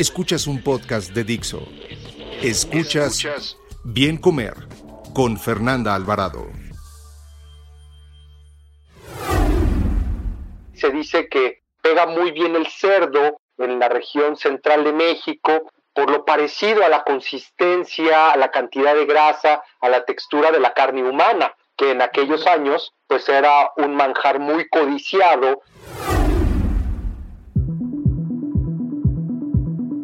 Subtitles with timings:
[0.00, 1.68] Escuchas un podcast de Dixo.
[2.40, 4.54] Escuchas Bien Comer
[5.12, 6.46] con Fernanda Alvarado.
[10.72, 16.10] Se dice que pega muy bien el cerdo en la región central de México por
[16.10, 20.72] lo parecido a la consistencia, a la cantidad de grasa, a la textura de la
[20.72, 25.60] carne humana, que en aquellos años pues era un manjar muy codiciado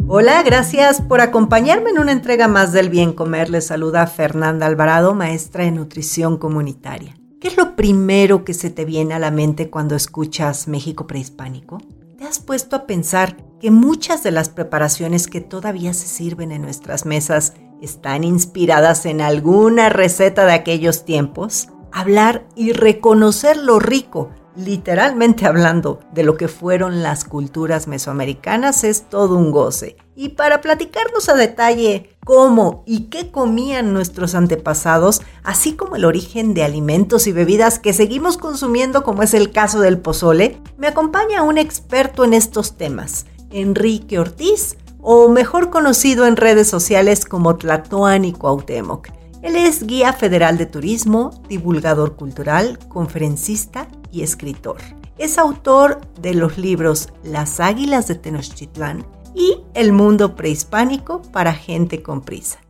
[0.09, 3.51] Hola, gracias por acompañarme en una entrega más del Bien Comer.
[3.51, 7.17] Les saluda Fernanda Alvarado, maestra de nutrición comunitaria.
[7.41, 11.79] ¿Qué es lo primero que se te viene a la mente cuando escuchas México prehispánico?
[12.17, 16.63] ¿Te has puesto a pensar que muchas de las preparaciones que todavía se sirven en
[16.63, 21.67] nuestras mesas están inspiradas en alguna receta de aquellos tiempos?
[21.91, 29.09] Hablar y reconocer lo rico literalmente hablando de lo que fueron las culturas mesoamericanas es
[29.09, 29.97] todo un goce.
[30.15, 36.55] Y para platicarnos a detalle cómo y qué comían nuestros antepasados, así como el origen
[36.55, 41.43] de alimentos y bebidas que seguimos consumiendo como es el caso del pozole, me acompaña
[41.43, 48.33] un experto en estos temas, Enrique Ortiz, o mejor conocido en redes sociales como Tlatoani
[48.33, 49.09] Cuauhtémoc.
[49.47, 54.79] Él es guía federal de turismo, divulgador cultural, conferencista y escritor.
[55.19, 62.03] Es autor de los libros Las Águilas de Tenochtitlán y El Mundo Prehispánico para Gente
[62.03, 62.61] con Prisa.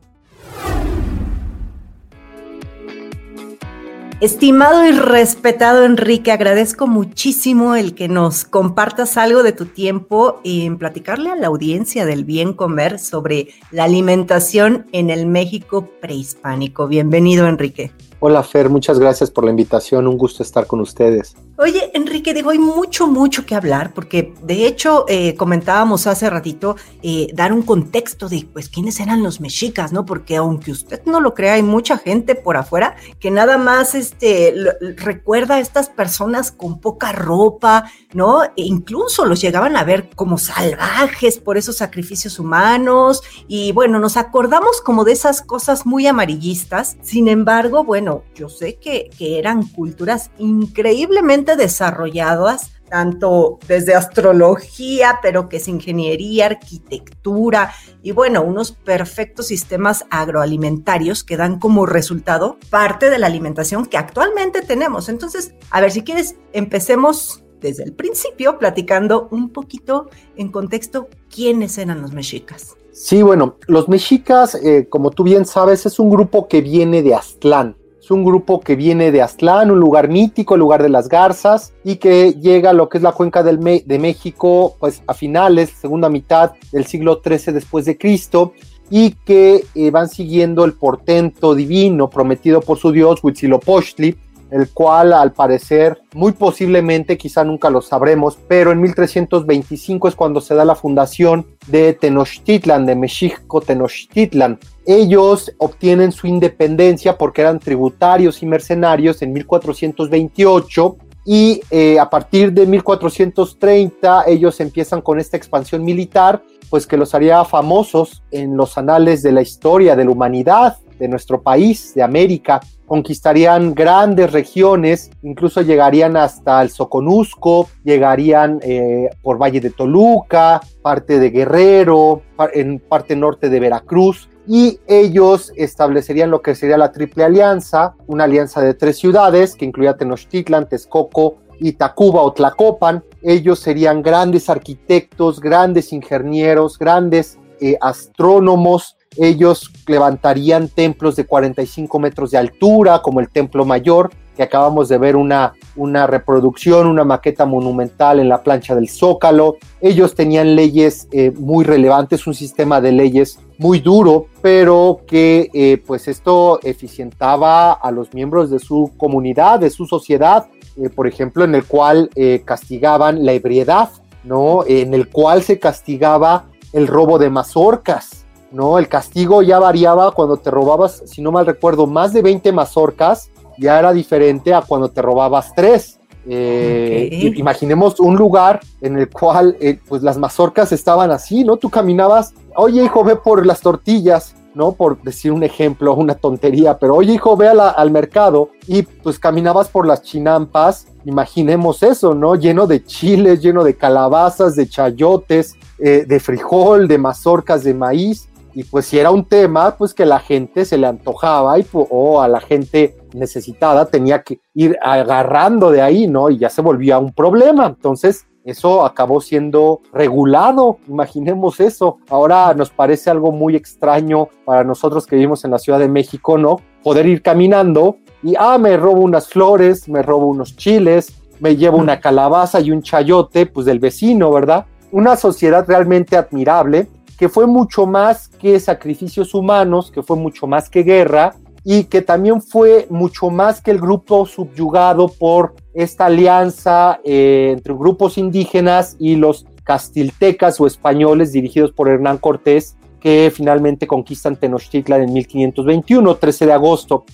[4.18, 10.78] Estimado y respetado Enrique, agradezco muchísimo el que nos compartas algo de tu tiempo en
[10.78, 16.88] platicarle a la audiencia del bien comer sobre la alimentación en el México prehispánico.
[16.88, 17.92] Bienvenido, Enrique.
[18.28, 21.36] Hola Fer, muchas gracias por la invitación, un gusto estar con ustedes.
[21.58, 26.74] Oye, Enrique, digo, hay mucho, mucho que hablar, porque de hecho eh, comentábamos hace ratito
[27.04, 30.04] eh, dar un contexto de, pues, quiénes eran los mexicas, ¿no?
[30.04, 34.52] Porque aunque usted no lo crea, hay mucha gente por afuera que nada más este,
[34.96, 38.42] recuerda a estas personas con poca ropa, ¿no?
[38.42, 44.16] E incluso los llegaban a ver como salvajes por esos sacrificios humanos, y bueno, nos
[44.16, 50.30] acordamos como de esas cosas muy amarillistas, sin embargo, bueno, yo sé que, eran culturas
[50.38, 57.72] increíblemente desarrolladas, tanto desde astrología, pero que es ingeniería, arquitectura
[58.02, 63.98] y bueno, unos perfectos sistemas agroalimentarios que dan como resultado parte de la alimentación que
[63.98, 65.08] actualmente tenemos.
[65.08, 71.78] Entonces, a ver, si quieres, empecemos desde el principio platicando un poquito en contexto quiénes
[71.78, 72.76] eran los mexicas.
[72.92, 77.14] Sí, bueno, los mexicas, eh, como tú bien sabes, es un grupo que viene de
[77.14, 77.76] Aztlán.
[78.06, 81.72] Es un grupo que viene de Aztlán, un lugar mítico, el lugar de las garzas,
[81.82, 85.70] y que llega a lo que es la cuenca del de México, pues a finales,
[85.70, 88.52] segunda mitad del siglo XIII después de Cristo,
[88.90, 94.16] y que eh, van siguiendo el portento divino prometido por su dios Huitzilopochtli,
[94.50, 100.40] el cual al parecer, muy posiblemente, quizá nunca lo sabremos, pero en 1325 es cuando
[100.40, 104.58] se da la fundación de Tenochtitlan, de Mexico Tenochtitlan.
[104.86, 112.52] Ellos obtienen su independencia porque eran tributarios y mercenarios en 1428 y eh, a partir
[112.52, 116.40] de 1430 ellos empiezan con esta expansión militar,
[116.70, 121.08] pues que los haría famosos en los anales de la historia de la humanidad de
[121.08, 129.40] nuestro país, de América conquistarían grandes regiones, incluso llegarían hasta el Soconusco, llegarían eh, por
[129.40, 132.22] Valle de Toluca, parte de Guerrero,
[132.54, 138.24] en parte norte de Veracruz, y ellos establecerían lo que sería la Triple Alianza, una
[138.24, 143.02] alianza de tres ciudades que incluía Tenochtitlan, Texcoco y Tacuba o Tlacopan.
[143.22, 152.30] Ellos serían grandes arquitectos, grandes ingenieros, grandes eh, astrónomos, ellos levantarían templos de 45 metros
[152.30, 157.44] de altura, como el Templo Mayor, que acabamos de ver una una reproducción, una maqueta
[157.44, 159.56] monumental en la plancha del Zócalo.
[159.80, 165.82] Ellos tenían leyes eh, muy relevantes, un sistema de leyes muy duro, pero que eh,
[165.86, 170.46] pues esto eficientaba a los miembros de su comunidad, de su sociedad,
[170.76, 172.10] eh, por ejemplo, en el cual
[172.44, 173.90] castigaban la ebriedad,
[174.24, 174.64] ¿no?
[174.66, 178.78] En el cual se castigaba el robo de mazorcas, ¿no?
[178.78, 183.30] El castigo ya variaba cuando te robabas, si no mal recuerdo, más de 20 mazorcas,
[183.58, 185.98] ya era diferente a cuando te robabas tres.
[186.28, 191.56] Eh, imaginemos un lugar en el cual eh, pues las mazorcas estaban así, ¿no?
[191.56, 194.72] Tú caminabas, oye hijo, ve por las tortillas, ¿no?
[194.72, 199.68] Por decir un ejemplo, una tontería, pero oye hijo, ve al mercado y pues caminabas
[199.68, 202.34] por las chinampas, imaginemos eso, ¿no?
[202.34, 208.28] Lleno de chiles, lleno de calabazas, de chayotes, eh, de frijol, de mazorcas de maíz
[208.56, 212.22] y pues si era un tema, pues que la gente se le antojaba y, o
[212.22, 216.30] a la gente necesitada tenía que ir agarrando de ahí, ¿no?
[216.30, 217.66] Y ya se volvía un problema.
[217.66, 221.98] Entonces, eso acabó siendo regulado, imaginemos eso.
[222.08, 226.38] Ahora nos parece algo muy extraño para nosotros que vivimos en la Ciudad de México,
[226.38, 226.56] ¿no?
[226.82, 231.76] Poder ir caminando y, ah, me robo unas flores, me robo unos chiles, me llevo
[231.76, 234.64] una calabaza y un chayote, pues del vecino, ¿verdad?
[234.92, 240.68] Una sociedad realmente admirable que fue mucho más que sacrificios humanos, que fue mucho más
[240.68, 241.34] que guerra
[241.64, 247.74] y que también fue mucho más que el grupo subyugado por esta alianza eh, entre
[247.74, 255.02] grupos indígenas y los castiltecas o españoles dirigidos por Hernán Cortés, que finalmente conquistan Tenochtitlan
[255.02, 257.04] en 1521, 13 de agosto.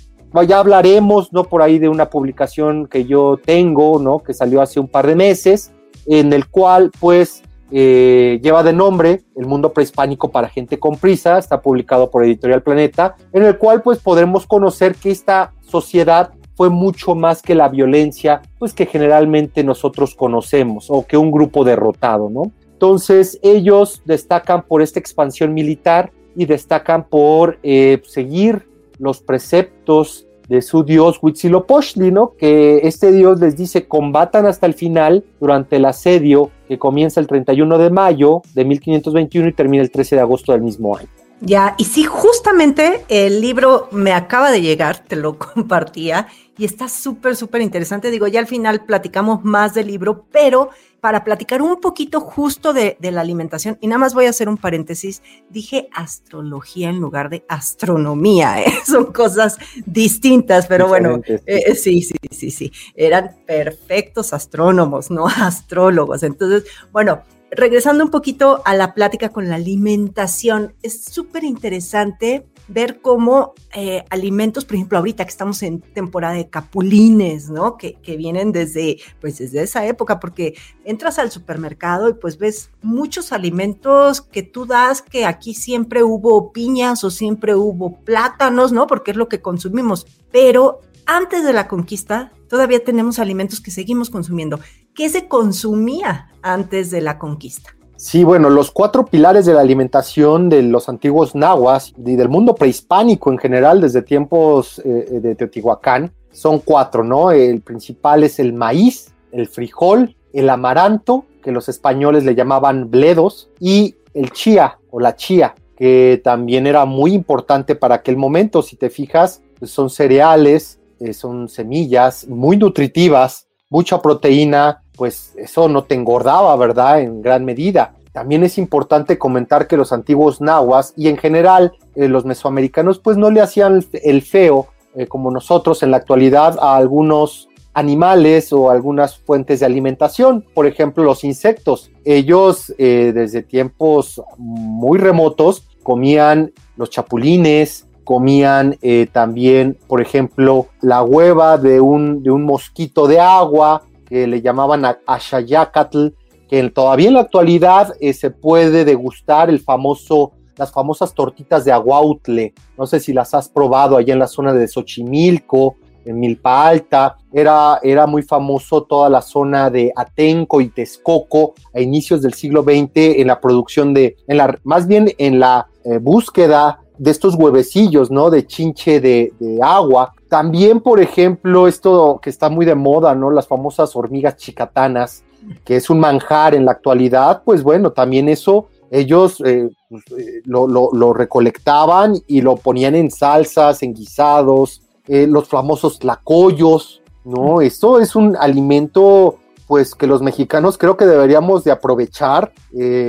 [0.46, 1.44] Ya hablaremos, ¿no?
[1.44, 4.19] Por ahí de una publicación que yo tengo, ¿no?
[4.19, 5.72] Que salió hace un par de meses,
[6.06, 11.38] en el cual, pues, eh, lleva de nombre El mundo prehispánico para gente con prisa,
[11.38, 16.69] está publicado por Editorial Planeta, en el cual pues podremos conocer que esta sociedad fue
[16.69, 22.28] mucho más que la violencia pues que generalmente nosotros conocemos o que un grupo derrotado,
[22.28, 22.52] ¿no?
[22.72, 28.66] Entonces ellos destacan por esta expansión militar y destacan por eh, seguir
[28.98, 32.34] los preceptos de su dios Huitzilopochtli, ¿no?
[32.37, 37.26] Que este dios les dice combatan hasta el final durante el asedio que comienza el
[37.26, 41.08] 31 de mayo de 1521 y termina el 13 de agosto del mismo año.
[41.44, 46.89] Ya, y sí, justamente el libro me acaba de llegar, te lo compartía, y está
[46.89, 48.12] súper, súper interesante.
[48.12, 52.97] Digo, ya al final platicamos más del libro, pero para platicar un poquito justo de,
[53.00, 57.44] la alimentación, y nada más voy a hacer un paréntesis, dije astrología en lugar de
[57.49, 58.73] astronomía, ¿eh?
[58.87, 66.23] son cosas distintas, pero bueno, eh, sí, sí, sí, sí, eran perfectos astrónomos, no astrólogos.
[66.23, 73.00] Entonces, bueno, regresando un poquito a la plática con la alimentación, es súper interesante ver
[73.02, 77.76] cómo eh, alimentos, por ejemplo, ahorita que estamos en temporada de capulines, ¿no?
[77.76, 80.54] Que, que, vienen desde, pues desde esa época, porque
[80.84, 86.52] entras al supermercado y pues ves muchos alimentos que tú das que aquí siempre hubo
[86.52, 88.87] piñas o siempre hubo plátanos, ¿no?
[88.87, 90.06] Porque es lo que consumimos.
[90.31, 94.60] Pero antes de la conquista, todavía tenemos alimentos que seguimos consumiendo.
[94.94, 97.71] ¿Qué se consumía antes de la conquista?
[97.97, 102.55] Sí, bueno, los cuatro pilares de la alimentación de los antiguos nahuas y del mundo
[102.55, 107.31] prehispánico en general, desde tiempos eh, de Teotihuacán, son cuatro, ¿no?
[107.31, 113.49] El principal es el maíz, el frijol, el amaranto, que los españoles le llamaban bledos,
[113.61, 118.62] y el chía o la chía, que también era muy importante para aquel momento.
[118.62, 125.67] Si te fijas, pues son cereales, eh, son semillas muy nutritivas, mucha proteína, pues eso
[125.67, 127.00] no te engordaba, ¿verdad?
[127.00, 127.94] En gran medida.
[128.12, 133.17] También es importante comentar que los antiguos nahuas y en general eh, los mesoamericanos pues
[133.17, 138.69] no le hacían el feo eh, como nosotros en la actualidad a algunos animales o
[138.69, 141.91] algunas fuentes de alimentación, por ejemplo los insectos.
[142.05, 151.59] Ellos desde tiempos muy remotos comían los chapulines, comían eh, también, por ejemplo, la hueva
[151.59, 156.09] de un, de un mosquito de agua que le llamaban ashayacatl,
[156.49, 161.73] que todavía en la actualidad eh, se puede degustar el famoso, las famosas tortitas de
[161.73, 162.53] aguautle.
[162.77, 167.17] No sé si las has probado allá en la zona de Xochimilco, en Milpa Alta.
[167.32, 172.63] Era, era muy famoso toda la zona de Atenco y Texcoco a inicios del siglo
[172.63, 177.35] XX en la producción de, en la, más bien en la eh, búsqueda de estos
[177.35, 178.31] huevecillos, ¿no?
[178.31, 180.15] De chinche de, agua.
[180.29, 183.32] También, por ejemplo, esto que está muy de moda, ¿no?
[183.32, 185.25] Las famosas hormigas chicatanas,
[185.65, 190.43] que es un manjar en la actualidad, pues bueno, también eso ellos eh, pues, eh,
[190.44, 197.61] lo, recolectaban y lo ponían en salsas, en guisados, eh, los famosos tlacoyos, ¿no?
[197.63, 202.53] Esto es un alimento pues que los mexicanos creo que deberíamos de aprovechar,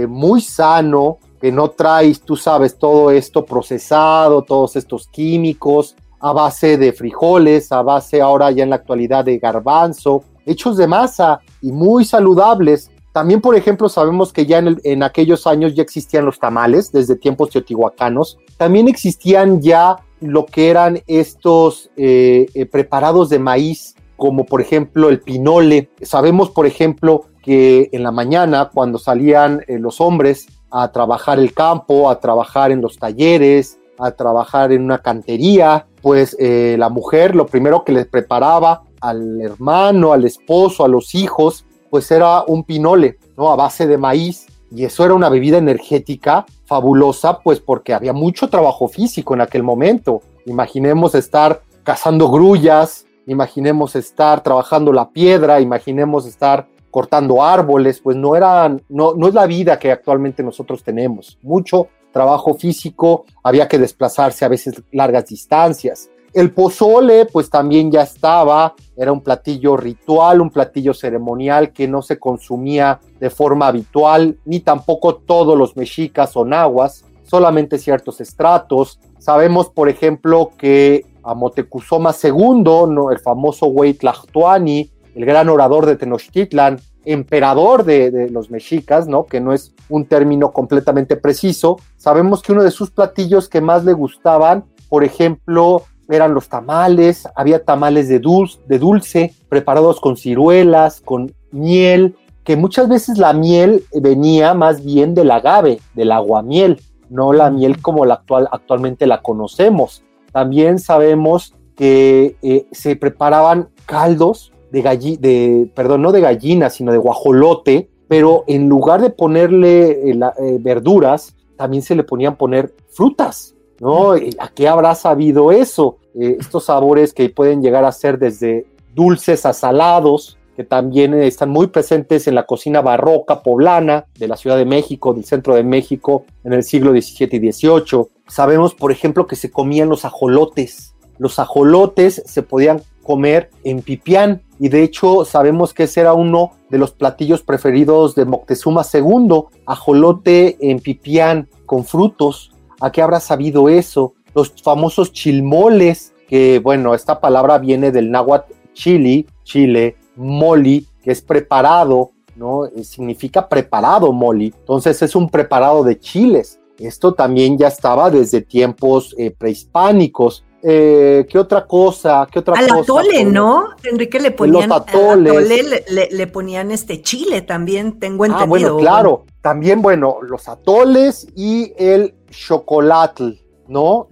[0.07, 6.77] muy sano, que no traes, tú sabes, todo esto procesado, todos estos químicos, a base
[6.77, 11.73] de frijoles, a base ahora ya en la actualidad de garbanzo, hechos de masa y
[11.73, 12.91] muy saludables.
[13.11, 17.49] También, por ejemplo, sabemos que ya en, aquellos años ya existían los tamales, desde tiempos
[17.49, 18.37] teotihuacanos.
[18.55, 25.09] También existían ya lo que eran estos eh, eh, preparados de maíz, como por ejemplo
[25.09, 25.89] el pinole.
[26.03, 31.53] Sabemos, por ejemplo, que en la mañana, cuando salían eh, los hombres a trabajar el
[31.53, 37.35] campo, a trabajar en los talleres, a trabajar en una cantería, pues eh, la mujer
[37.35, 42.63] lo primero que les preparaba al hermano, al esposo, a los hijos, pues era un
[42.63, 43.51] pinole, ¿no?
[43.51, 44.47] A base de maíz.
[44.71, 49.61] Y eso era una bebida energética fabulosa, pues porque había mucho trabajo físico en aquel
[49.61, 50.23] momento.
[50.47, 58.35] Imaginemos estar cazando grullas, imaginemos estar trabajando la piedra, imaginemos estar cortando árboles, pues no
[58.35, 61.39] eran, no, no es la vida que actualmente nosotros tenemos.
[61.41, 66.11] Mucho trabajo físico, había que desplazarse a veces largas distancias.
[66.33, 72.03] El pozole, pues también ya estaba, era un platillo ritual, un platillo ceremonial que no
[72.03, 78.99] se consumía de forma habitual, ni tampoco todos los mexicas o nahuas, solamente ciertos estratos.
[79.17, 83.09] Sabemos, por ejemplo, que a Motecuzoma II, ¿no?
[83.09, 89.25] el famoso Huaytlactuani, el gran orador de Tenochtitlan, emperador de, los mexicas, ¿no?
[89.25, 91.77] que no es un término completamente preciso.
[91.97, 97.27] Sabemos que uno de sus platillos que más le gustaban, por ejemplo, eran los tamales,
[97.35, 103.33] había tamales de dulce, de dulce preparados con ciruelas, con miel, que muchas veces la
[103.33, 109.07] miel venía más bien del agave, del aguamiel, no la miel como la actual, actualmente
[109.07, 110.03] la conocemos.
[110.31, 116.91] También sabemos que eh, se preparaban caldos de gallina, de, perdón, no de gallina, sino
[116.91, 122.73] de guajolote, pero en lugar de ponerle eh, eh, verduras, también se le ponían poner
[122.89, 124.13] frutas, ¿no?
[124.13, 125.99] ¿A qué habrá sabido eso?
[126.15, 131.67] estos sabores que pueden llegar a ser desde dulces a salados, que también están muy
[131.67, 136.25] presentes en la cocina barroca poblana de la Ciudad de México, del centro de México,
[136.43, 138.05] en el siglo XVII y XVIII.
[138.27, 140.93] Sabemos, por ejemplo, que se comían los ajolotes.
[141.17, 146.51] Los ajolotes se podían comer en Pipián y de hecho sabemos que ese era uno
[146.69, 152.53] de los platillos preferidos de Moctezuma II, ajolote en Pipián con frutos.
[152.79, 154.13] ¿A qué habrá sabido eso?
[154.33, 161.21] Los famosos chilmoles, que bueno, esta palabra viene del náhuatl chili, chile, moli, que es
[161.21, 162.61] preparado, ¿no?
[162.83, 164.53] Significa preparado moli.
[164.57, 166.61] Entonces es un preparado de chiles.
[166.79, 170.45] Esto también ya estaba desde tiempos eh, prehispánicos.
[170.65, 172.25] Eh, ¿Qué otra cosa?
[172.31, 172.81] ¿Qué otra Al cosa?
[172.81, 173.69] atole, ¿no?
[173.83, 175.85] Enrique le ponían Los atoles.
[176.11, 178.45] le, ponían este chile también, tengo entendido.
[178.45, 179.25] Ah, bueno, claro.
[179.41, 184.07] También, bueno, los atoles y el chocolate, ¿no?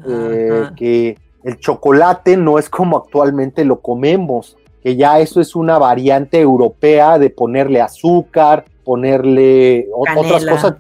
[0.75, 6.39] que el chocolate no es como actualmente lo comemos que ya eso es una variante
[6.39, 10.75] europea de ponerle azúcar, ponerle otras cosas.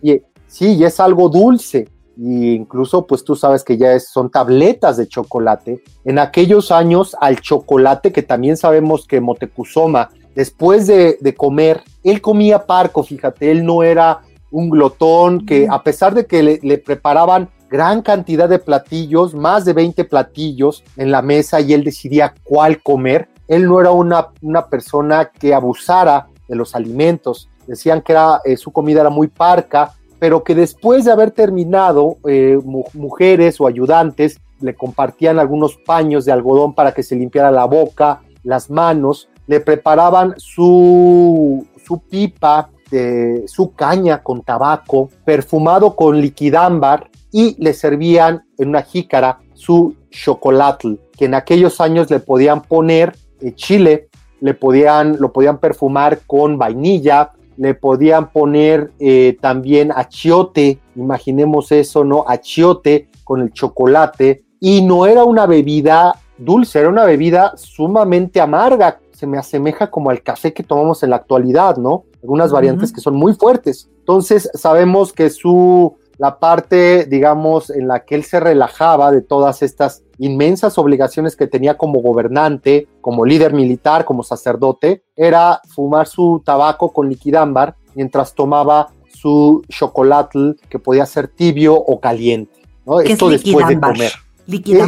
[0.47, 1.87] sí, y es algo dulce.
[2.23, 5.81] Y incluso, pues tú sabes que ya son tabletas de chocolate.
[6.05, 12.67] En aquellos años, al chocolate, que también sabemos que Motecuzoma, después de, comer, él comía
[12.67, 14.19] parco, fíjate, él no era
[14.51, 19.65] un glotón que a pesar de que le, le, preparaban gran cantidad de platillos, más
[19.65, 24.27] de 20 platillos en la mesa y él decidía cuál comer, él no era una,
[24.43, 27.49] una persona que abusara de los alimentos.
[27.65, 32.17] Decían que era, eh, su comida era muy parca, pero que después de haber terminado,
[32.29, 32.55] eh,
[32.93, 38.21] mujeres o ayudantes le compartían algunos paños de algodón para que se limpiara la boca,
[38.43, 42.69] las manos, le preparaban su, su pipa,
[43.47, 50.99] su caña con tabaco, perfumado con liquidámbar y le servían en una jícara su chocolate,
[51.17, 54.09] que en aquellos años le podían poner eh, chile,
[54.39, 62.03] le podían, lo podían perfumar con vainilla, le podían poner eh, también achiote, imaginemos eso,
[62.03, 62.25] ¿no?
[62.27, 68.99] Achiote con el chocolate, y no era una bebida dulce, era una bebida sumamente amarga,
[69.11, 72.05] se me asemeja como al café que tomamos en la actualidad, ¿no?
[72.23, 73.87] Algunas variantes que son muy fuertes.
[73.99, 79.63] Entonces sabemos que su, la parte, digamos, en la que él se relajaba de todas
[79.63, 86.39] estas inmensas obligaciones que tenía como gobernante, como líder militar, como sacerdote, era fumar su
[86.45, 92.53] tabaco con liquidámbar mientras tomaba su chocolate que podía ser tibio o caliente.
[92.85, 92.99] ¿no?
[92.99, 94.11] Esto después de comer.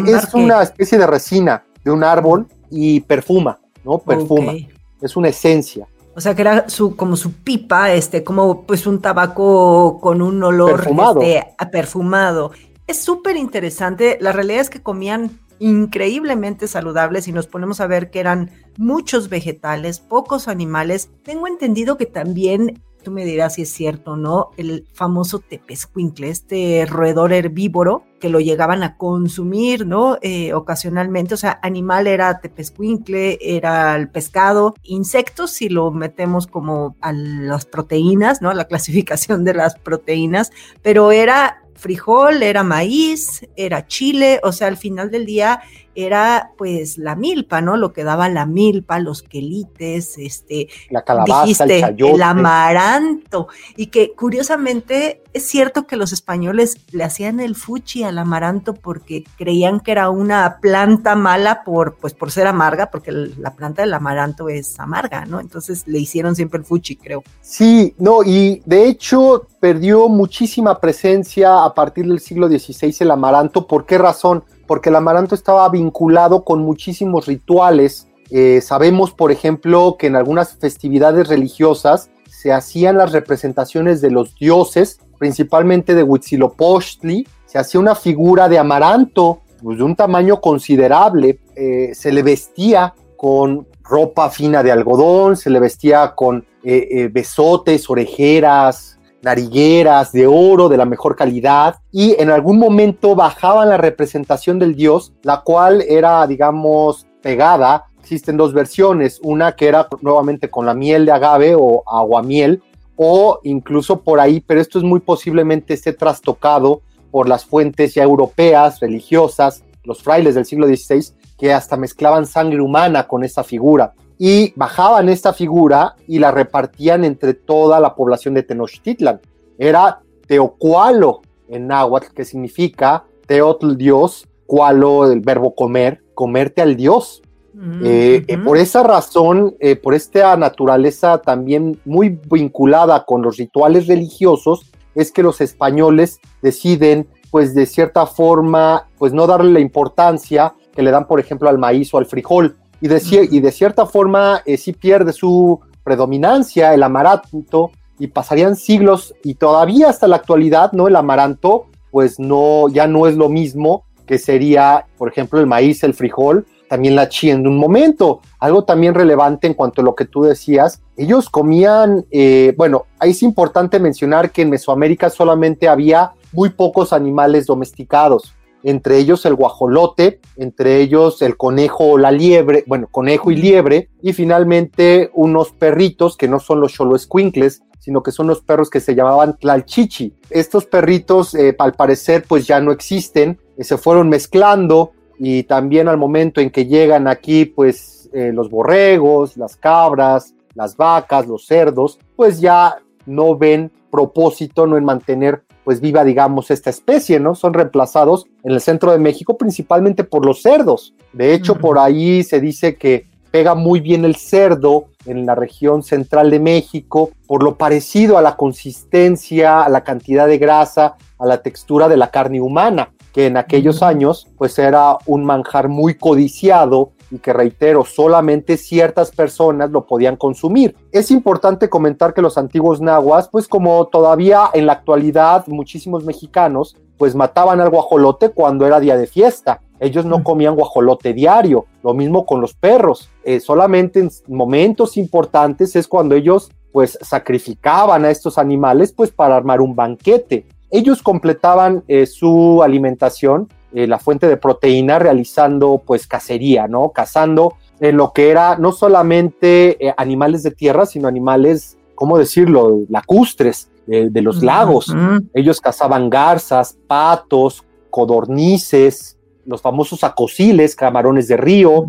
[0.05, 3.59] Es una especie de resina de un árbol y perfuma.
[3.83, 3.97] ¿no?
[3.97, 4.53] Perfuma.
[5.01, 5.87] Es una esencia.
[6.15, 10.41] O sea, que era su, como su pipa, este, como pues un tabaco con un
[10.43, 11.21] olor perfumado.
[11.21, 12.51] Este, perfumado.
[12.85, 14.17] Es súper interesante.
[14.21, 19.29] La realidad es que comían increíblemente saludables y nos ponemos a ver que eran muchos
[19.29, 21.09] vegetales, pocos animales.
[21.23, 26.29] Tengo entendido que también tú me dirás si es cierto o no, el famoso tepescuincle,
[26.29, 30.17] este roedor herbívoro que lo llegaban a consumir, ¿no?
[30.21, 36.95] Eh, ocasionalmente, o sea, animal era tepescuincle, era el pescado, insectos si lo metemos como
[37.01, 38.53] a las proteínas, ¿no?
[38.53, 44.77] La clasificación de las proteínas, pero era frijol, era maíz, era chile, o sea, al
[44.77, 45.61] final del día
[45.95, 47.77] era pues la milpa, ¿no?
[47.77, 52.13] Lo que daba la milpa, los quelites, este, la calabaza, dijiste, el chayote.
[52.13, 58.19] el amaranto, y que curiosamente es cierto que los españoles le hacían el fuchi al
[58.19, 63.55] amaranto porque creían que era una planta mala por, pues, por ser amarga, porque la
[63.55, 65.39] planta del amaranto es amarga, ¿no?
[65.39, 67.23] Entonces le hicieron siempre el fuchi, creo.
[67.41, 73.65] Sí, no, y de hecho perdió muchísima presencia a partir del siglo XVI el amaranto.
[73.65, 74.43] ¿Por qué razón?
[74.73, 78.07] Porque el amaranto estaba vinculado con muchísimos rituales.
[78.31, 84.33] Eh, sabemos, por ejemplo, que en algunas festividades religiosas se hacían las representaciones de los
[84.33, 91.37] dioses, principalmente de Huitzilopochtli, se hacía una figura de amaranto pues, de un tamaño considerable,
[91.55, 97.87] eh, se le vestía con ropa fina de algodón, se le vestía con eh, besotes,
[97.91, 104.59] orejeras, narigueras de oro de la mejor calidad y en algún momento bajaban la representación
[104.59, 107.85] del dios, la cual era, digamos, pegada.
[108.01, 112.61] Existen dos versiones, una que era nuevamente con la miel de agave o aguamiel,
[112.97, 118.03] o incluso por ahí, pero esto es muy posiblemente esté trastocado por las fuentes ya
[118.03, 123.93] europeas, religiosas, los frailes del siglo XVI, que hasta mezclaban sangre humana con esta figura
[124.25, 129.19] y bajaban esta figura y la repartían entre toda la población de Tenochtitlan.
[129.57, 137.21] Era teocualo en náhuatl, que significa teotl Dios, cualo el verbo comer, comerte al Dios.
[137.53, 143.35] Mm, Eh, eh, por esa razón, eh, por esta naturaleza también muy vinculada con los
[143.35, 149.59] rituales religiosos, es que los españoles deciden, pues de cierta forma, pues no darle la
[149.59, 152.55] importancia que le dan, por ejemplo, al maíz o al frijol.
[152.83, 158.57] Y de, y de cierta forma, eh, sí pierde su predominancia el amaranto y pasarían
[158.57, 160.89] siglos y todavía hasta la actualidad, ¿no?
[160.89, 165.81] El amaranto, pues no, ya no es lo mismo que sería, por ejemplo, el maíz,
[165.85, 168.19] el frijol, también la chía en un momento.
[168.37, 173.11] Algo también relevante en cuanto a lo que tú decías, ellos comían, eh, bueno, ahí
[173.11, 179.35] es importante mencionar que en Mesoamérica solamente había muy pocos animales domesticados, entre ellos el
[179.35, 185.51] guajolote, entre ellos el conejo o la liebre, bueno, conejo y liebre, y finalmente unos
[185.51, 190.15] perritos que no son los xoloescuincles, sino que son los perros que se llamaban tlalchichi.
[190.29, 195.89] Estos perritos, eh, al parecer, pues ya no existen, eh, se fueron mezclando y también
[195.89, 201.45] al momento en que llegan aquí, pues eh, los borregos, las cabras, las vacas, los
[201.45, 207.35] cerdos, pues ya no ven propósito, no en mantener pues viva, digamos, esta especie, ¿no?
[207.35, 210.93] Son reemplazados en el centro de México principalmente por los cerdos.
[211.13, 215.81] De hecho, por ahí se dice que pega muy bien el cerdo en la región
[215.81, 221.25] central de México por lo parecido a la consistencia, a la cantidad de grasa, a
[221.25, 225.95] la textura de la carne humana, que en aquellos años pues era un manjar muy
[225.95, 230.75] codiciado y que reitero, solamente ciertas personas lo podían consumir.
[230.91, 236.75] Es importante comentar que los antiguos nahuas, pues como todavía en la actualidad muchísimos mexicanos,
[236.97, 239.61] pues mataban al guajolote cuando era día de fiesta.
[239.79, 240.23] Ellos no Mm.
[240.23, 243.09] comían guajolote diario, lo mismo con los perros.
[243.23, 249.35] Eh, solamente en momentos importantes es cuando ellos pues sacrificaban a estos animales pues para
[249.35, 250.47] armar un banquete.
[250.71, 256.89] Ellos completaban eh, su alimentación eh, la fuente de proteína realizando pues cacería, ¿no?
[256.89, 262.81] Cazando en lo que era no solamente eh, animales de tierra, sino animales, ¿cómo decirlo?,
[262.89, 264.93] lacustres de, de los lagos.
[265.33, 271.85] Ellos cazaban garzas, patos, codornices, los famosos acosiles, camarones de río,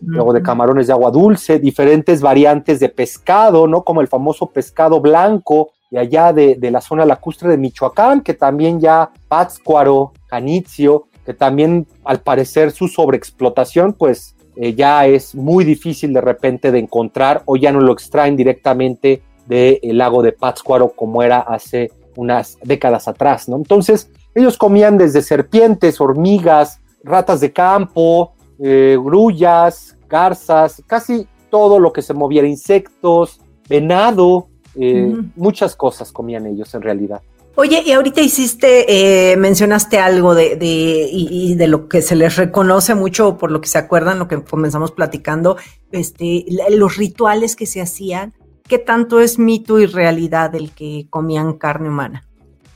[0.00, 3.82] luego de camarones de agua dulce, diferentes variantes de pescado, ¿no?
[3.82, 8.34] Como el famoso pescado blanco de allá de, de la zona lacustre de Michoacán, que
[8.34, 15.62] también ya Pátzcuaro, Janitzio, que también al parecer su sobreexplotación, pues eh, ya es muy
[15.62, 20.88] difícil de repente de encontrar o ya no lo extraen directamente del lago de Pátzcuaro
[20.96, 23.56] como era hace unas décadas atrás, ¿no?
[23.56, 31.92] Entonces, ellos comían desde serpientes, hormigas, ratas de campo, eh, grullas, garzas, casi todo lo
[31.92, 33.38] que se moviera, insectos,
[33.68, 37.20] venado, eh, muchas cosas comían ellos en realidad.
[37.60, 42.36] Oye, y ahorita hiciste, eh, mencionaste algo de, de y, de lo que se les
[42.36, 45.56] reconoce mucho, por lo que se acuerdan, lo que comenzamos platicando,
[45.90, 48.32] este, los rituales que se hacían.
[48.62, 52.22] ¿Qué tanto es mito y realidad el que comían carne humana?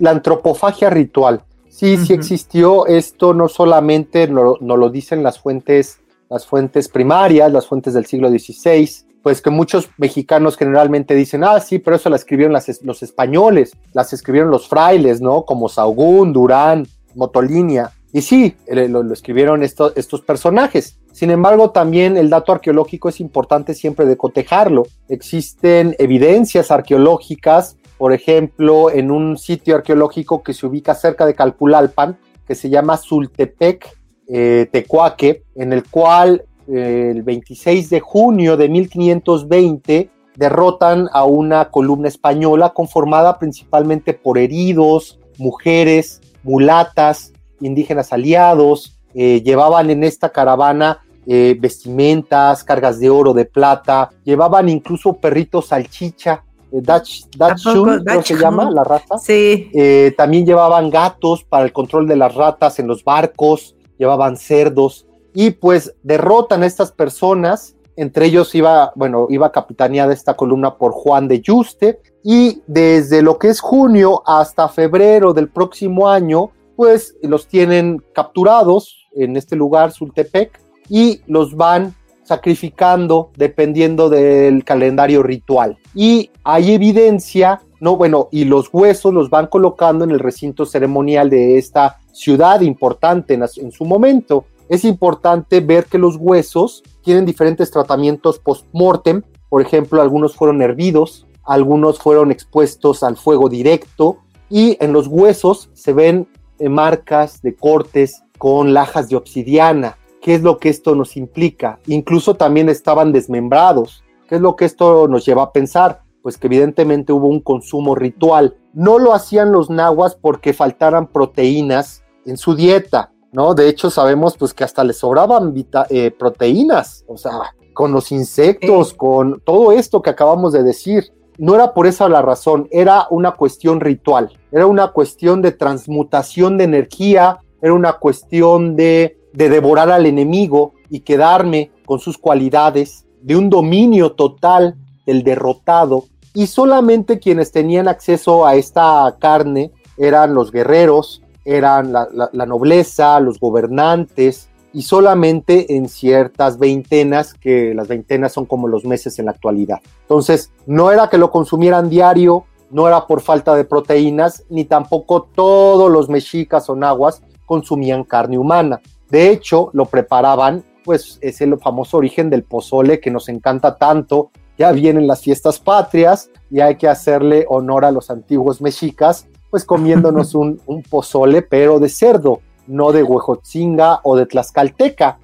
[0.01, 1.45] La antropofagia ritual.
[1.69, 2.85] Sí, sí existió.
[2.87, 8.07] Esto no solamente nos no lo dicen las fuentes, las fuentes primarias, las fuentes del
[8.07, 8.91] siglo XVI,
[9.23, 14.13] pues que muchos mexicanos generalmente dicen, ah, sí, pero eso la escribieron los españoles, las
[14.13, 15.45] escribieron los frailes, ¿no?
[15.45, 17.93] Como Saugún, Durán, Motolinia.
[18.13, 20.99] Y sí, lo, escribieron estos personajes.
[21.13, 24.85] Sin embargo, también el dato arqueológico es importante siempre de cotejarlo.
[25.09, 32.19] Existen evidencias arqueológicas, por ejemplo, en un sitio arqueológico que se ubica cerca de Calpulalpan,
[32.47, 33.97] que se llama Sultepec
[34.29, 42.09] eh, Tecuaque, en el cual el 26 de junio de 1520 derrotan a una columna
[42.09, 51.57] española conformada principalmente por heridos, mujeres, mulatas, indígenas aliados, eh, llevaban en esta caravana eh,
[51.59, 58.27] vestimentas, cargas de oro, de plata, llevaban incluso perritos salchicha, eh, Dutch, Dachshund, creo que
[58.27, 59.19] se llama la raza.
[59.19, 59.71] Sí.
[60.17, 65.51] también llevaban gatos para el control de las ratas en los barcos, llevaban cerdos y
[65.51, 67.77] pues derrotan a estas personas.
[67.97, 73.39] Entre ellos iba, bueno, iba capitaneada esta columna por Juan de Juste y desde lo
[73.39, 79.93] que es junio hasta febrero del próximo año, pues los tienen capturados en este lugar,
[79.93, 85.77] Sultepec, y los van sacrificando dependiendo del calendario ritual.
[85.95, 91.29] Y hay evidencia, no, bueno, y los huesos los van colocando en el recinto ceremonial
[91.29, 97.71] de esta ciudad importante en su momento es importante ver que los huesos tienen diferentes
[97.71, 99.21] tratamientos post-mortem.
[99.51, 105.69] Por ejemplo, algunos fueron hervidos, algunos fueron expuestos al fuego directo y en los huesos
[105.75, 106.27] se ven
[106.59, 109.99] eh, marcas de cortes con lajas de obsidiana.
[110.23, 111.79] ¿Qué es lo que esto nos implica?
[111.87, 114.03] Incluso también estaban desmembrados.
[114.27, 116.01] ¿Qué es lo que esto nos lleva a pensar?
[116.23, 118.57] Pues que evidentemente hubo un consumo ritual.
[118.73, 123.12] No lo hacían los nahuas porque faltaran proteínas en su dieta.
[123.33, 123.55] ¿No?
[123.55, 125.55] De hecho, sabemos pues que hasta le sobraban
[125.89, 131.13] eh, proteínas, o sea, con los insectos, con todo esto que acabamos de decir.
[131.39, 136.59] No era por esa la razón, era una cuestión ritual, era una cuestión de transmutación
[136.59, 143.07] de energía, era una cuestión de, de devorar al enemigo y quedarme con sus cualidades,
[143.23, 146.05] de un dominio total del derrotado.
[146.35, 153.39] Y solamente quienes tenían acceso a esta carne eran los guerreros, eran la, nobleza, los
[153.39, 159.33] gobernantes, y solamente en ciertas veintenas, que las veintenas son como los meses en la
[159.33, 159.81] actualidad.
[160.03, 165.29] Entonces, no era que lo consumieran diario, no era por falta de proteínas, ni tampoco
[165.35, 168.81] todos los mexicas o nahuas consumían carne humana.
[169.11, 174.31] De hecho, lo preparaban, pues es el famoso origen del pozole que nos encanta tanto.
[174.57, 179.67] Ya vienen las fiestas patrias y hay que hacerle honor a los antiguos mexicas pues
[179.67, 185.19] comiéndonos un, pozole, pero de cerdo, no de huejotzinga o de tlaxcalteca.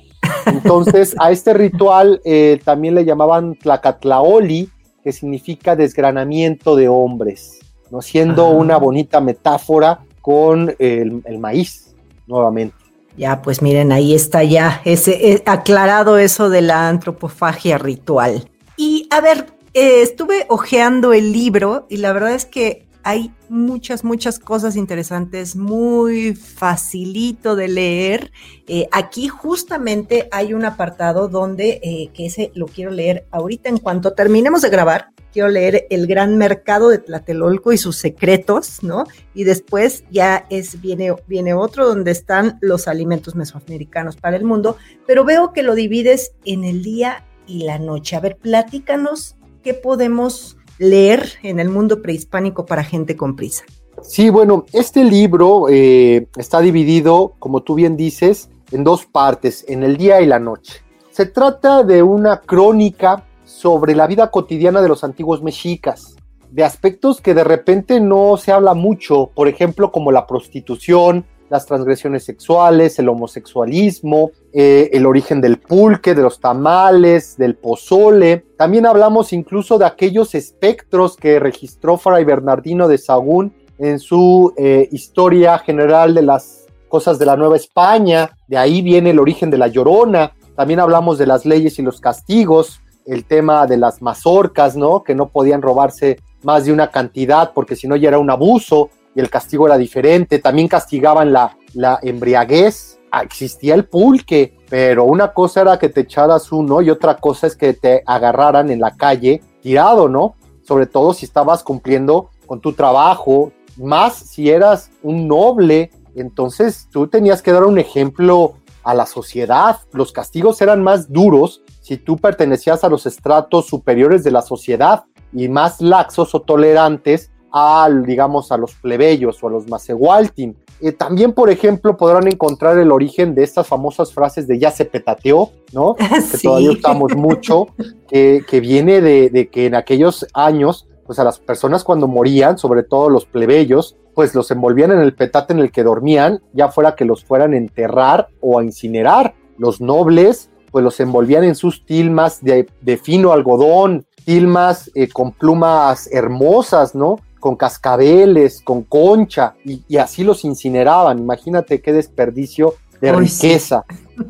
[0.44, 4.68] Entonces, a este ritual eh, también le llamaban tlacatlaoli,
[5.02, 7.60] que significa desgranamiento de hombres,
[7.90, 8.02] ¿no?
[8.02, 8.50] siendo ah.
[8.50, 11.94] una bonita metáfora con el, maíz,
[12.26, 12.76] nuevamente.
[13.16, 18.50] Ya, pues miren, ahí está ya ese eh, aclarado eso de la antropofagia ritual.
[18.76, 24.04] Y a ver, eh, estuve hojeando el libro y la verdad es que hay muchas,
[24.04, 28.32] muchas cosas interesantes, muy facilito de leer.
[28.66, 33.78] Eh, aquí justamente hay un apartado donde, eh, que ese lo quiero leer ahorita en
[33.78, 35.08] cuanto terminemos de grabar.
[35.32, 39.04] Quiero leer el gran mercado de Tlatelolco y sus secretos, ¿no?
[39.34, 44.76] Y después ya es, viene, viene otro donde están los alimentos mesoamericanos para el mundo,
[45.06, 48.16] pero veo que lo divides en el día y la noche.
[48.16, 53.64] A ver, platícanos qué podemos leer en el mundo prehispánico para gente con prisa?
[54.02, 59.82] Sí, bueno, este libro eh, está dividido, como tú bien dices, en dos partes, en
[59.82, 60.82] el día y la noche.
[61.10, 66.14] Se trata de una crónica sobre la vida cotidiana de los antiguos mexicas,
[66.50, 71.66] de aspectos que de repente no se habla mucho, por ejemplo, como la prostitución, las
[71.66, 78.44] transgresiones sexuales, el homosexualismo, eh, el origen del pulque, de los tamales, del pozole.
[78.56, 84.88] También hablamos incluso de aquellos espectros que registró Fray Bernardino de Sagún en su eh,
[84.92, 88.36] historia general de las cosas de la Nueva España.
[88.46, 90.32] De ahí viene el origen de la llorona.
[90.56, 92.80] También hablamos de las leyes y los castigos.
[93.06, 95.02] el tema de las mazorcas, ¿no?
[95.02, 98.90] Que no podían robarse más de una cantidad porque si no ya era un abuso
[99.20, 100.38] el castigo era diferente.
[100.38, 102.98] También castigaban la, la embriaguez.
[103.10, 107.46] Ah, existía el pulque, pero una cosa era que te echaras uno y otra cosa
[107.46, 110.34] es que te agarraran en la calle tirado, ¿no?
[110.62, 117.06] Sobre todo si estabas cumpliendo con tu trabajo, más si eras un noble, entonces tú
[117.06, 119.78] tenías que dar un ejemplo a la sociedad.
[119.92, 125.04] Los castigos eran más duros si tú pertenecías a los estratos superiores de la sociedad
[125.32, 130.56] y más laxos o tolerantes a, digamos, a los plebeyos o a los macehualtin.
[130.80, 134.84] Eh, también, por ejemplo, podrán encontrar el origen de estas famosas frases de ya se
[134.84, 135.94] petateó, ¿no?
[136.30, 137.66] Que todavía usamos mucho,
[138.08, 142.82] que, viene de, de, que en aquellos años, pues a las personas cuando morían, sobre
[142.82, 146.94] todo los plebeyos, pues los envolvían en el petate en el que dormían, ya fuera
[146.94, 149.34] que los fueran a enterrar o a incinerar.
[149.56, 152.66] Los nobles pues los envolvían en sus tilmas de,
[153.02, 157.16] fino algodón, tilmas eh, con plumas hermosas, ¿no?
[157.40, 161.18] Con cascabeles, con concha, y, así los incineraban.
[161.18, 163.84] Imagínate qué desperdicio de riqueza.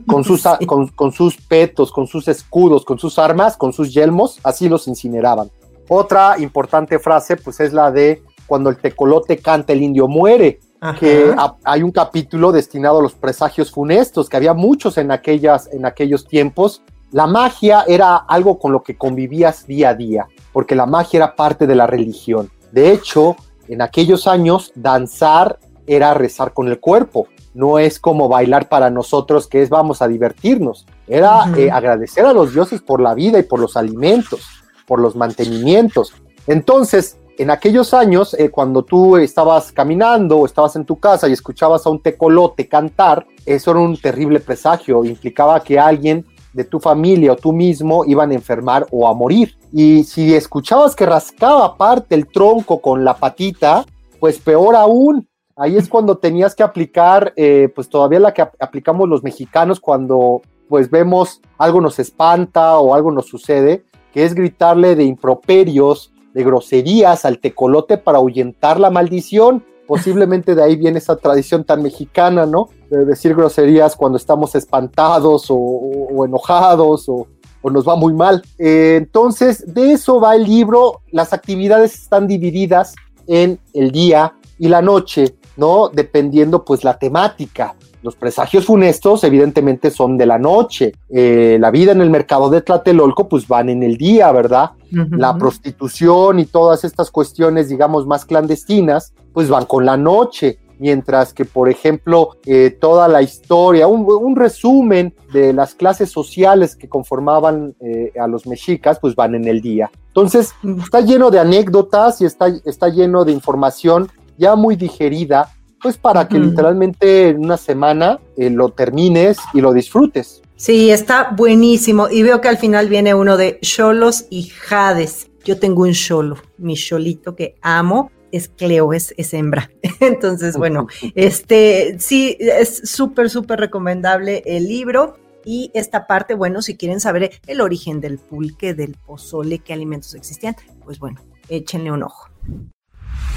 [0.06, 0.42] Con, sus,
[0.96, 5.50] con, sus petos, con sus escudos, con sus armas, con sus yelmos, así los incineraban.
[5.88, 10.60] Otra importante frase, pues es la de cuando el tecolote canta, el indio muere
[10.98, 15.84] que hay un capítulo destinado a los presagios funestos, que había muchos en, aquellas, en
[15.84, 16.82] aquellos tiempos.
[17.10, 21.36] La magia era algo con lo que convivías día a día, porque la magia era
[21.36, 22.50] parte de la religión.
[22.72, 23.36] De hecho,
[23.68, 27.28] en aquellos años, danzar era rezar con el cuerpo.
[27.54, 30.86] No es como bailar para nosotros, que es vamos a divertirnos.
[31.06, 34.46] Era eh, agradecer a los dioses por la vida y por los alimentos,
[34.86, 36.12] por los mantenimientos.
[36.46, 41.32] Entonces, en aquellos años, eh, cuando tú estabas caminando o estabas en tu casa y
[41.32, 46.80] escuchabas a un tecolote cantar, eso era un terrible presagio, implicaba que alguien de tu
[46.80, 49.56] familia o tú mismo iban a enfermar o a morir.
[49.72, 53.84] Y si escuchabas que rascaba parte el tronco con la patita,
[54.18, 55.28] pues peor aún.
[55.56, 60.42] Ahí es cuando tenías que aplicar, eh, pues todavía la que aplicamos los mexicanos cuando
[60.68, 66.44] pues vemos algo nos espanta o algo nos sucede, que es gritarle de improperios de
[66.44, 69.64] groserías al tecolote para ahuyentar la maldición.
[69.86, 72.68] Posiblemente de ahí viene esa tradición tan mexicana, ¿no?
[72.90, 77.26] De decir groserías cuando estamos espantados o, enojados o,
[77.70, 78.42] nos va muy mal.
[78.58, 81.02] Eh, entonces, de eso va el libro.
[81.10, 82.94] Las actividades están divididas
[83.26, 85.88] en el día y la noche, ¿no?
[85.88, 87.74] Dependiendo pues la temática.
[88.02, 90.92] Los presagios funestos evidentemente son de la noche.
[91.10, 94.70] Eh, la vida en el mercado de Tlatelolco pues van en el día, ¿verdad?
[94.90, 100.58] La prostitución y todas estas cuestiones, digamos, más clandestinas, pues van con la noche.
[100.78, 106.88] Mientras que, por ejemplo, eh, toda la historia, un, resumen de las clases sociales que
[106.88, 109.90] conformaban eh, a los mexicas, pues van en el día.
[110.08, 115.96] Entonces, está lleno de anécdotas y está, está lleno de información ya muy digerida pues
[115.96, 120.42] para que literalmente en una semana eh, lo termines y lo disfrutes.
[120.56, 122.08] Sí, está buenísimo.
[122.10, 125.30] Y veo que al final viene uno de Cholos y Jades.
[125.44, 128.10] Yo tengo un Cholo, mi Cholito que amo.
[128.32, 129.70] Es Cleo, es, es hembra.
[130.00, 135.18] Entonces, bueno, este sí, es súper, súper recomendable el libro.
[135.44, 140.14] Y esta parte, bueno, si quieren saber el origen del pulque, del pozole, qué alimentos
[140.14, 142.28] existían, pues bueno, échenle un ojo.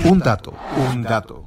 [0.03, 0.53] Un dato,
[0.91, 1.45] un dato.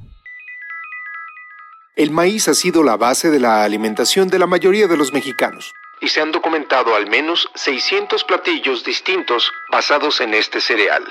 [1.95, 5.71] El maíz ha sido la base de la alimentación de la mayoría de los mexicanos,
[6.01, 11.03] y se han documentado al menos 600 platillos distintos basados en este cereal.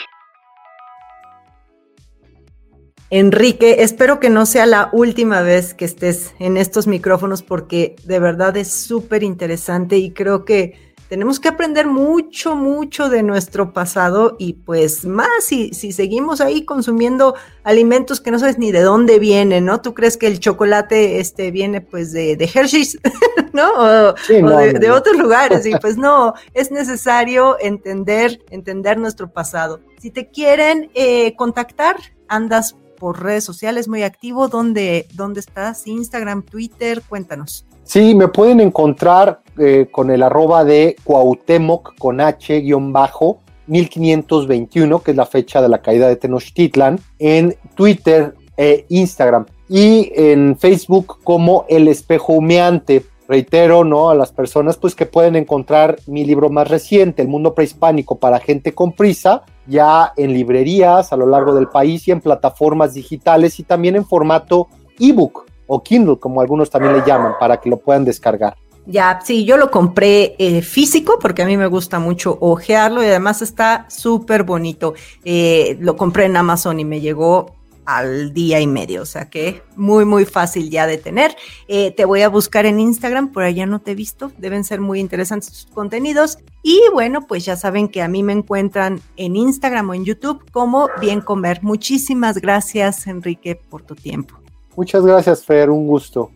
[3.16, 8.18] Enrique, espero que no sea la última vez que estés en estos micrófonos porque de
[8.18, 14.35] verdad es súper interesante y creo que tenemos que aprender mucho, mucho de nuestro pasado
[14.40, 19.20] y pues más si, si seguimos ahí consumiendo alimentos que no sabes ni de dónde
[19.20, 19.81] vienen, ¿no?
[19.81, 22.98] ¿Tú crees que el chocolate este viene pues de, de Hershey's,
[23.53, 23.70] ¿no?
[23.74, 29.79] O, de, otros lugares y pues no, es necesario entender, entender nuestro pasado.
[30.00, 31.94] Si te quieren eh, contactar,
[32.27, 32.74] andas
[33.05, 35.87] por redes sociales muy activo, ¿dónde, dónde estás?
[35.87, 37.67] Instagram, Twitter, cuéntanos.
[37.83, 45.03] Sí, me pueden encontrar eh, con el arroba de Cuauhtémoc con H guion bajo 1521,
[45.03, 50.57] que es la fecha de la caída de Tenochtitlan, en Twitter e Instagram y en
[50.57, 53.05] Facebook como El Espejo Humeante.
[53.29, 54.09] Reitero, ¿no?
[54.09, 58.40] A las personas pues que pueden encontrar mi libro más reciente, El Mundo Prehispánico para
[58.40, 63.59] Gente con Prisa, ya en librerías a lo largo del país y en plataformas digitales
[63.61, 67.79] y también en formato ebook o Kindle, como algunos también le llaman, para que lo
[67.79, 68.55] puedan descargar.
[68.87, 73.07] Ya, sí, yo lo compré eh, físico porque a mí me gusta mucho ojearlo y
[73.07, 74.92] además está súper bonito.
[75.24, 77.55] Eh, lo compré en Amazon y me llegó
[77.87, 81.37] al día y medio, o sea que muy, muy fácil ya de tener.
[81.68, 84.81] Eh, te voy a buscar en Instagram, por allá no te he visto, deben ser
[84.81, 86.38] muy interesantes tus contenidos.
[86.62, 90.44] Y bueno, pues ya saben que a mí me encuentran en Instagram o en YouTube
[90.51, 91.62] como Bien Comer.
[91.62, 94.37] Muchísimas gracias, Enrique, por tu tiempo.
[94.77, 96.31] Muchas gracias, Fer, un gusto.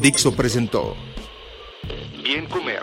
[0.00, 0.94] Dixo presentó
[2.22, 2.82] Bien Comer